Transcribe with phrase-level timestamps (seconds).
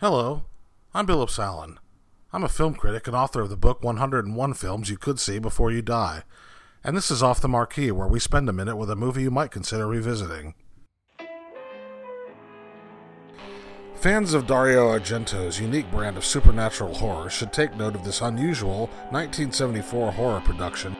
[0.00, 0.42] Hello,
[0.92, 1.78] I'm Billups Allen.
[2.32, 5.70] I'm a film critic and author of the book 101 Films You Could See Before
[5.70, 6.24] You Die.
[6.82, 9.30] And this is Off the Marquee, where we spend a minute with a movie you
[9.30, 10.54] might consider revisiting.
[13.94, 18.88] Fans of Dario Argento's unique brand of supernatural horror should take note of this unusual
[19.10, 20.96] 1974 horror production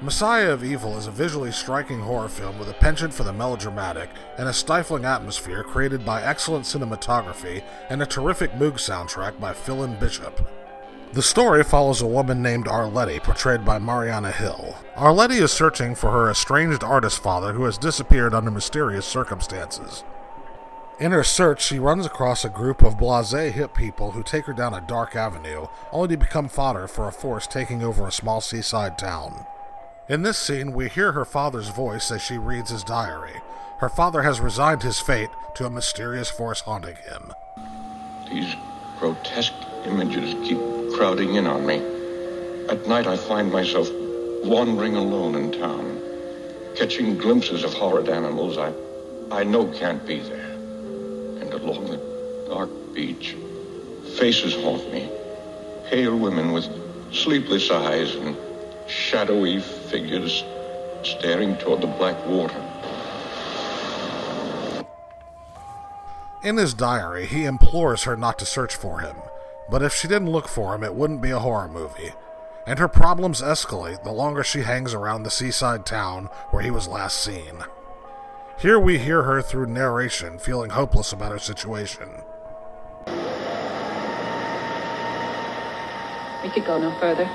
[0.00, 4.08] Messiah of Evil is a visually striking horror film with a penchant for the melodramatic
[4.36, 9.98] and a stifling atmosphere created by excellent cinematography and a terrific Moog soundtrack by Phillan
[9.98, 10.48] Bishop.
[11.14, 14.76] The story follows a woman named Arletty, portrayed by Marianna Hill.
[14.96, 20.04] Arletty is searching for her estranged artist father who has disappeared under mysterious circumstances.
[21.00, 24.52] In her search, she runs across a group of blase hip people who take her
[24.52, 28.40] down a dark avenue, only to become fodder for a force taking over a small
[28.40, 29.44] seaside town.
[30.08, 33.42] In this scene, we hear her father's voice as she reads his diary.
[33.80, 37.30] Her father has resigned his fate to a mysterious force haunting him.
[38.30, 38.54] These
[38.98, 39.52] grotesque
[39.84, 40.58] images keep
[40.96, 41.76] crowding in on me.
[42.70, 43.90] At night, I find myself
[44.44, 46.00] wandering alone in town,
[46.74, 48.72] catching glimpses of horrid animals I,
[49.30, 50.52] I know can't be there.
[51.42, 53.36] And along the dark beach,
[54.16, 55.10] faces haunt me.
[55.90, 56.66] Pale women with
[57.12, 58.34] sleepless eyes and
[58.88, 60.44] shadowy figures
[61.02, 62.62] staring toward the black water.
[66.42, 69.16] In his diary, he implores her not to search for him,
[69.68, 72.12] but if she didn't look for him, it wouldn't be a horror movie.
[72.66, 76.86] And her problems escalate the longer she hangs around the seaside town where he was
[76.86, 77.64] last seen.
[78.58, 82.08] Here we hear her through narration feeling hopeless about her situation.
[86.42, 87.28] We could go no further.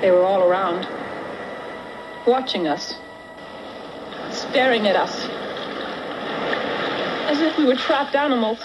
[0.00, 0.86] They were all around,
[2.26, 2.94] watching us,
[4.30, 5.26] staring at us,
[7.30, 8.58] as if we were trapped animals.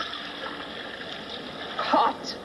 [1.77, 2.37] Caught.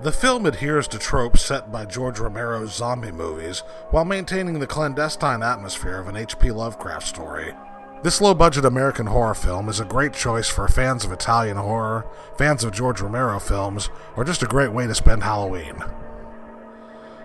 [0.00, 5.42] The film adheres to tropes set by George Romero's zombie movies while maintaining the clandestine
[5.42, 6.50] atmosphere of an H.P.
[6.50, 7.54] Lovecraft story.
[8.02, 12.06] This low budget American horror film is a great choice for fans of Italian horror,
[12.36, 15.82] fans of George Romero films, or just a great way to spend Halloween.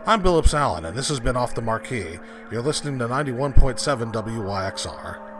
[0.03, 2.17] I'm Billups Allen, and this has been Off the Marquee.
[2.49, 5.30] You're listening to 91.7 WYXR.